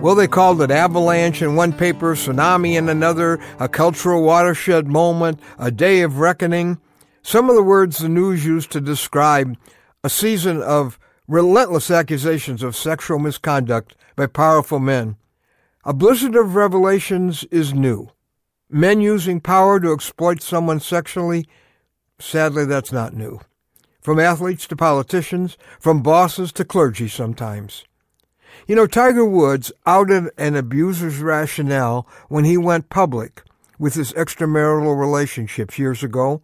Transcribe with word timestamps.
Well, 0.00 0.14
they 0.14 0.28
called 0.28 0.62
it 0.62 0.70
avalanche 0.70 1.42
in 1.42 1.56
one 1.56 1.72
paper, 1.72 2.14
tsunami 2.14 2.78
in 2.78 2.88
another, 2.88 3.40
a 3.58 3.68
cultural 3.68 4.22
watershed 4.22 4.86
moment, 4.86 5.40
a 5.58 5.72
day 5.72 6.02
of 6.02 6.20
reckoning. 6.20 6.78
Some 7.22 7.50
of 7.50 7.56
the 7.56 7.64
words 7.64 7.98
the 7.98 8.08
news 8.08 8.46
used 8.46 8.70
to 8.72 8.80
describe 8.80 9.56
a 10.04 10.08
season 10.08 10.62
of 10.62 11.00
relentless 11.26 11.90
accusations 11.90 12.62
of 12.62 12.76
sexual 12.76 13.18
misconduct 13.18 13.96
by 14.14 14.28
powerful 14.28 14.78
men. 14.78 15.16
A 15.84 15.92
blizzard 15.92 16.36
of 16.36 16.54
revelations 16.54 17.42
is 17.50 17.74
new. 17.74 18.08
Men 18.70 19.00
using 19.00 19.40
power 19.40 19.80
to 19.80 19.92
exploit 19.92 20.42
someone 20.42 20.78
sexually, 20.78 21.48
sadly, 22.20 22.64
that's 22.64 22.92
not 22.92 23.14
new. 23.14 23.40
From 24.00 24.20
athletes 24.20 24.68
to 24.68 24.76
politicians, 24.76 25.58
from 25.80 26.02
bosses 26.02 26.52
to 26.52 26.64
clergy 26.64 27.08
sometimes. 27.08 27.84
You 28.66 28.76
know, 28.76 28.86
Tiger 28.86 29.24
Woods 29.24 29.72
outed 29.86 30.30
an 30.36 30.56
abuser's 30.56 31.18
rationale 31.18 32.06
when 32.28 32.44
he 32.44 32.56
went 32.56 32.90
public 32.90 33.42
with 33.78 33.94
his 33.94 34.12
extramarital 34.12 34.98
relationships 34.98 35.78
years 35.78 36.02
ago. 36.02 36.42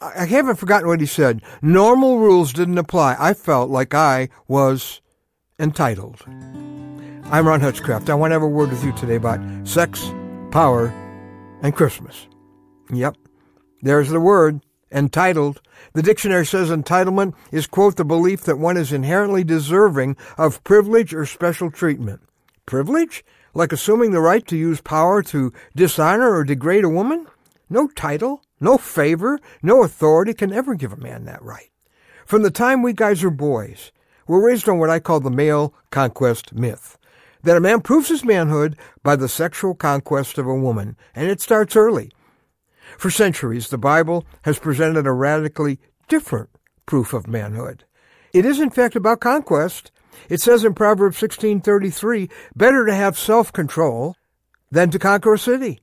I 0.00 0.26
haven't 0.26 0.56
forgotten 0.56 0.88
what 0.88 1.00
he 1.00 1.06
said. 1.06 1.42
Normal 1.60 2.18
rules 2.18 2.52
didn't 2.52 2.78
apply. 2.78 3.16
I 3.18 3.34
felt 3.34 3.68
like 3.68 3.94
I 3.94 4.28
was 4.46 5.00
entitled. 5.58 6.22
I'm 7.30 7.46
Ron 7.46 7.60
Hutchcraft. 7.60 8.08
I 8.08 8.14
want 8.14 8.30
to 8.30 8.34
have 8.34 8.42
a 8.42 8.48
word 8.48 8.70
with 8.70 8.84
you 8.84 8.92
today 8.92 9.16
about 9.16 9.40
sex, 9.66 10.10
power, 10.50 10.86
and 11.62 11.74
Christmas. 11.74 12.28
Yep, 12.90 13.16
there's 13.82 14.08
the 14.08 14.20
word, 14.20 14.60
entitled. 14.90 15.60
The 15.92 16.02
dictionary 16.02 16.46
says 16.46 16.70
entitlement 16.70 17.34
is, 17.52 17.66
quote, 17.66 17.96
the 17.96 18.04
belief 18.04 18.42
that 18.42 18.58
one 18.58 18.76
is 18.76 18.92
inherently 18.92 19.44
deserving 19.44 20.16
of 20.36 20.62
privilege 20.64 21.14
or 21.14 21.26
special 21.26 21.70
treatment. 21.70 22.20
Privilege? 22.66 23.24
Like 23.54 23.72
assuming 23.72 24.12
the 24.12 24.20
right 24.20 24.46
to 24.46 24.56
use 24.56 24.80
power 24.80 25.22
to 25.24 25.52
dishonor 25.74 26.30
or 26.32 26.44
degrade 26.44 26.84
a 26.84 26.88
woman? 26.88 27.26
No 27.70 27.88
title, 27.88 28.42
no 28.60 28.78
favor, 28.78 29.38
no 29.62 29.82
authority 29.82 30.34
can 30.34 30.52
ever 30.52 30.74
give 30.74 30.92
a 30.92 30.96
man 30.96 31.24
that 31.24 31.42
right. 31.42 31.70
From 32.26 32.42
the 32.42 32.50
time 32.50 32.82
we 32.82 32.92
guys 32.92 33.24
are 33.24 33.30
boys, 33.30 33.92
we're 34.26 34.46
raised 34.46 34.68
on 34.68 34.78
what 34.78 34.90
I 34.90 35.00
call 35.00 35.20
the 35.20 35.30
male 35.30 35.74
conquest 35.90 36.52
myth 36.52 36.98
that 37.42 37.56
a 37.56 37.60
man 37.60 37.80
proves 37.80 38.08
his 38.08 38.24
manhood 38.24 38.76
by 39.02 39.16
the 39.16 39.28
sexual 39.28 39.74
conquest 39.74 40.38
of 40.38 40.46
a 40.46 40.54
woman, 40.54 40.96
and 41.14 41.30
it 41.30 41.40
starts 41.40 41.76
early. 41.76 42.10
For 42.96 43.10
centuries, 43.10 43.68
the 43.68 43.78
Bible 43.78 44.24
has 44.42 44.58
presented 44.58 45.06
a 45.06 45.12
radically 45.12 45.78
different 46.08 46.50
proof 46.86 47.12
of 47.12 47.26
manhood. 47.26 47.84
It 48.32 48.44
is 48.44 48.60
in 48.60 48.70
fact 48.70 48.96
about 48.96 49.20
conquest. 49.20 49.90
It 50.28 50.40
says 50.40 50.64
in 50.64 50.74
Proverbs 50.74 51.18
16:33, 51.18 52.30
"Better 52.56 52.86
to 52.86 52.94
have 52.94 53.18
self-control 53.18 54.16
than 54.70 54.90
to 54.90 54.98
conquer 54.98 55.34
a 55.34 55.38
city." 55.38 55.80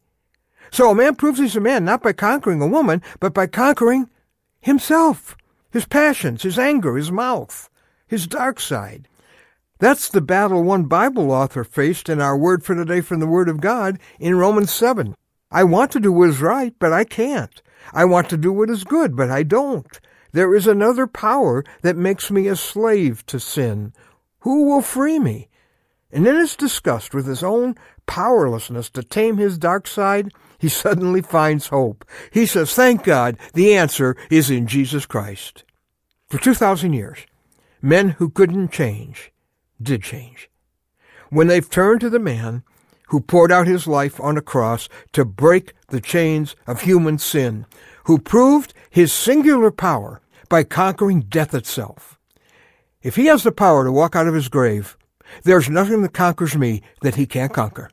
So 0.72 0.90
a 0.90 0.96
man 0.96 1.16
proves 1.16 1.40
he's 1.40 1.56
a 1.56 1.62
man 1.62 1.86
not 1.86 2.04
by 2.04 2.14
conquering 2.14 2.62
a 2.62 2.68
woman, 2.68 3.02
but 3.20 3.34
by 3.34 3.48
conquering 3.48 4.10
himself, 4.60 5.38
his 5.72 5.86
passions, 5.86 6.44
his 6.44 6.58
anger, 6.58 6.96
his 6.96 7.12
mouth, 7.12 7.70
his 8.08 8.28
dark 8.28 8.60
side. 8.60 9.08
That's 9.80 10.10
the 10.10 10.22
battle 10.22 10.64
one 10.64 10.86
Bible 10.86 11.32
author 11.32 11.64
faced 11.64 12.10
in 12.10 12.22
our 12.22 12.38
word 12.38 12.64
for 12.64 12.76
today 12.76 13.02
from 13.02 13.20
the 13.20 13.28
Word 13.28 13.50
of 13.50 13.62
God 13.62 14.00
in 14.20 14.38
Romans 14.38 14.74
7. 14.74 15.16
I 15.52 15.64
want 15.64 15.92
to 15.92 16.00
do 16.00 16.12
what 16.12 16.30
is 16.30 16.42
right, 16.42 16.74
but 16.80 16.92
I 16.92 17.04
can't. 17.04 17.62
I 17.94 18.06
want 18.06 18.30
to 18.30 18.38
do 18.38 18.52
what 18.52 18.70
is 18.70 18.84
good, 18.84 19.16
but 19.16 19.30
I 19.30 19.44
don't. 19.44 20.00
There 20.32 20.54
is 20.54 20.68
another 20.68 21.08
power 21.08 21.64
that 21.82 21.96
makes 21.96 22.30
me 22.30 22.48
a 22.48 22.56
slave 22.56 23.26
to 23.28 23.40
sin. 23.40 23.94
Who 24.40 24.66
will 24.66 24.82
free 24.82 25.20
me? 25.20 25.50
And 26.12 26.28
in 26.28 26.36
his 26.36 26.56
disgust 26.56 27.14
with 27.14 27.26
his 27.26 27.44
own 27.44 27.76
powerlessness 28.06 28.90
to 28.92 29.04
tame 29.04 29.38
his 29.38 29.58
dark 29.58 29.88
side, 29.88 30.32
he 30.58 30.70
suddenly 30.84 31.22
finds 31.22 31.68
hope. 31.68 32.06
He 32.32 32.46
says, 32.46 32.74
Thank 32.74 33.04
God, 33.04 33.38
the 33.54 33.76
answer 33.76 34.16
is 34.30 34.50
in 34.50 34.68
Jesus 34.68 35.06
Christ. 35.06 35.64
For 36.28 36.38
2,000 36.38 36.94
years, 36.94 37.20
men 37.82 38.10
who 38.10 38.30
couldn't 38.30 38.72
change 38.72 39.32
did 39.82 40.04
change. 40.04 40.50
When 41.30 41.48
they've 41.48 41.70
turned 41.70 42.02
to 42.02 42.10
the 42.10 42.20
man 42.20 42.64
who 43.08 43.22
poured 43.22 43.52
out 43.52 43.68
his 43.68 43.88
life 43.88 44.20
on 44.20 44.38
a 44.38 44.42
cross 44.42 44.90
to 45.14 45.26
break 45.26 45.74
the 45.90 46.02
chains 46.02 46.56
of 46.68 46.82
human 46.82 47.18
sin, 47.18 47.66
who 48.06 48.18
proved 48.18 48.74
his 48.90 49.14
singular 49.14 49.72
power 49.72 50.22
by 50.50 50.64
conquering 50.64 51.22
death 51.22 51.54
itself. 51.54 52.20
If 53.02 53.16
he 53.16 53.28
has 53.28 53.44
the 53.44 53.52
power 53.52 53.84
to 53.84 53.92
walk 53.92 54.16
out 54.16 54.28
of 54.28 54.34
his 54.34 54.50
grave, 54.50 54.98
there's 55.44 55.70
nothing 55.70 56.02
that 56.02 56.14
conquers 56.14 56.56
me 56.56 56.82
that 57.02 57.16
he 57.16 57.26
can't 57.26 57.54
conquer. 57.54 57.90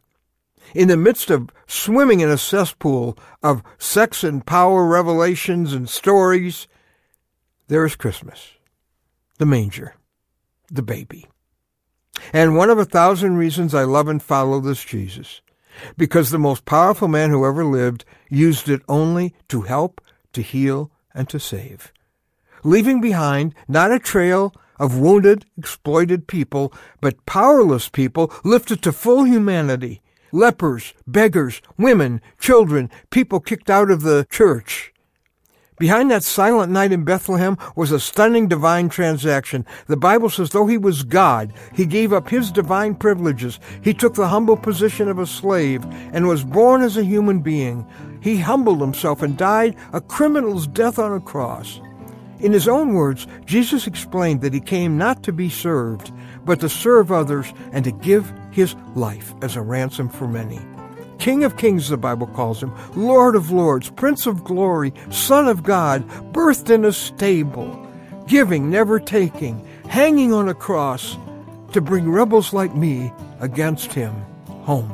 In 0.74 0.88
the 0.88 0.96
midst 0.96 1.30
of 1.30 1.50
swimming 1.66 2.20
in 2.20 2.30
a 2.30 2.38
cesspool 2.38 3.18
of 3.42 3.62
sex 3.78 4.24
and 4.24 4.44
power 4.44 4.86
revelations 4.86 5.72
and 5.72 5.88
stories, 5.88 6.66
there 7.68 7.84
is 7.84 7.96
Christmas, 7.96 8.52
the 9.38 9.46
manger, 9.46 9.94
the 10.70 10.82
baby. 10.82 11.26
And 12.32 12.56
one 12.56 12.70
of 12.70 12.78
a 12.78 12.84
thousand 12.84 13.36
reasons 13.36 13.74
I 13.74 13.84
love 13.84 14.08
and 14.08 14.22
follow 14.22 14.60
this 14.60 14.84
Jesus. 14.84 15.40
Because 15.96 16.30
the 16.30 16.38
most 16.38 16.64
powerful 16.64 17.08
man 17.08 17.30
who 17.30 17.44
ever 17.44 17.64
lived 17.64 18.04
used 18.30 18.68
it 18.68 18.82
only 18.88 19.34
to 19.48 19.62
help, 19.62 20.00
to 20.32 20.42
heal, 20.42 20.90
and 21.14 21.28
to 21.28 21.38
save. 21.38 21.92
Leaving 22.64 23.00
behind 23.00 23.54
not 23.68 23.92
a 23.92 23.98
trail 23.98 24.54
of 24.78 24.98
wounded, 24.98 25.44
exploited 25.58 26.26
people, 26.26 26.72
but 27.00 27.24
powerless 27.26 27.88
people 27.88 28.32
lifted 28.44 28.82
to 28.82 28.92
full 28.92 29.24
humanity. 29.24 30.00
Lepers, 30.32 30.94
beggars, 31.06 31.60
women, 31.76 32.20
children, 32.38 32.90
people 33.10 33.40
kicked 33.40 33.68
out 33.68 33.90
of 33.90 34.02
the 34.02 34.26
church, 34.30 34.92
Behind 35.82 36.12
that 36.12 36.22
silent 36.22 36.70
night 36.70 36.92
in 36.92 37.02
Bethlehem 37.02 37.58
was 37.74 37.90
a 37.90 37.98
stunning 37.98 38.46
divine 38.46 38.88
transaction. 38.88 39.66
The 39.88 39.96
Bible 39.96 40.30
says, 40.30 40.50
though 40.50 40.68
he 40.68 40.78
was 40.78 41.02
God, 41.02 41.52
he 41.74 41.86
gave 41.86 42.12
up 42.12 42.28
his 42.28 42.52
divine 42.52 42.94
privileges. 42.94 43.58
He 43.82 43.92
took 43.92 44.14
the 44.14 44.28
humble 44.28 44.56
position 44.56 45.08
of 45.08 45.18
a 45.18 45.26
slave 45.26 45.84
and 46.12 46.28
was 46.28 46.44
born 46.44 46.82
as 46.82 46.96
a 46.96 47.02
human 47.02 47.40
being. 47.40 47.84
He 48.20 48.38
humbled 48.38 48.80
himself 48.80 49.22
and 49.22 49.36
died 49.36 49.74
a 49.92 50.00
criminal's 50.00 50.68
death 50.68 51.00
on 51.00 51.14
a 51.14 51.20
cross. 51.20 51.80
In 52.38 52.52
his 52.52 52.68
own 52.68 52.94
words, 52.94 53.26
Jesus 53.44 53.88
explained 53.88 54.40
that 54.42 54.54
he 54.54 54.60
came 54.60 54.96
not 54.96 55.24
to 55.24 55.32
be 55.32 55.50
served, 55.50 56.12
but 56.44 56.60
to 56.60 56.68
serve 56.68 57.10
others 57.10 57.52
and 57.72 57.82
to 57.82 57.90
give 57.90 58.32
his 58.52 58.76
life 58.94 59.34
as 59.42 59.56
a 59.56 59.60
ransom 59.60 60.08
for 60.08 60.28
many. 60.28 60.60
King 61.22 61.44
of 61.44 61.56
Kings, 61.56 61.88
the 61.88 61.96
Bible 61.96 62.26
calls 62.26 62.60
him, 62.60 62.72
Lord 62.96 63.36
of 63.36 63.52
Lords, 63.52 63.90
Prince 63.90 64.26
of 64.26 64.42
Glory, 64.42 64.92
Son 65.10 65.46
of 65.46 65.62
God, 65.62 66.04
birthed 66.32 66.68
in 66.68 66.84
a 66.84 66.90
stable, 66.90 67.88
giving, 68.26 68.68
never 68.68 68.98
taking, 68.98 69.64
hanging 69.88 70.32
on 70.32 70.48
a 70.48 70.54
cross 70.54 71.16
to 71.74 71.80
bring 71.80 72.10
rebels 72.10 72.52
like 72.52 72.74
me 72.74 73.12
against 73.38 73.92
him 73.92 74.12
home. 74.64 74.90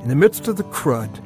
In 0.00 0.08
the 0.08 0.14
midst 0.14 0.46
of 0.46 0.58
the 0.58 0.62
crud, 0.62 1.20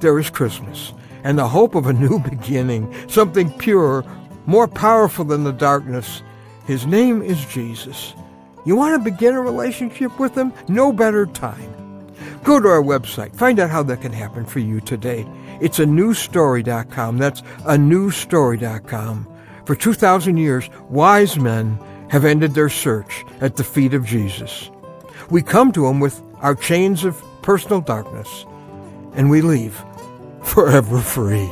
there 0.00 0.18
is 0.18 0.30
Christmas 0.30 0.94
and 1.22 1.38
the 1.38 1.46
hope 1.46 1.74
of 1.74 1.86
a 1.86 1.92
new 1.92 2.18
beginning, 2.30 2.94
something 3.10 3.52
pure, 3.58 4.06
more 4.46 4.68
powerful 4.68 5.26
than 5.26 5.44
the 5.44 5.52
darkness. 5.52 6.22
His 6.64 6.86
name 6.86 7.20
is 7.20 7.44
Jesus. 7.44 8.14
You 8.64 8.74
want 8.74 8.94
to 8.94 9.10
begin 9.10 9.34
a 9.34 9.42
relationship 9.42 10.18
with 10.18 10.34
him? 10.34 10.54
No 10.66 10.94
better 10.94 11.26
time. 11.26 11.85
Go 12.46 12.60
to 12.60 12.68
our 12.68 12.82
website. 12.82 13.34
Find 13.34 13.58
out 13.58 13.70
how 13.70 13.82
that 13.82 14.02
can 14.02 14.12
happen 14.12 14.46
for 14.46 14.60
you 14.60 14.80
today. 14.80 15.26
It's 15.60 15.80
a 15.80 15.84
newstory.com. 15.84 17.18
That's 17.18 17.40
a 17.64 17.74
newstory.com. 17.76 19.26
For 19.64 19.74
2,000 19.74 20.36
years, 20.36 20.70
wise 20.88 21.36
men 21.36 21.76
have 22.08 22.24
ended 22.24 22.54
their 22.54 22.68
search 22.68 23.24
at 23.40 23.56
the 23.56 23.64
feet 23.64 23.94
of 23.94 24.06
Jesus. 24.06 24.70
We 25.28 25.42
come 25.42 25.72
to 25.72 25.88
him 25.88 25.98
with 25.98 26.22
our 26.36 26.54
chains 26.54 27.04
of 27.04 27.20
personal 27.42 27.80
darkness, 27.80 28.46
and 29.14 29.28
we 29.28 29.40
leave 29.42 29.84
forever 30.44 31.00
free. 31.00 31.50